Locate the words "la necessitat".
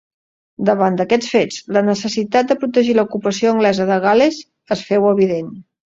1.77-2.51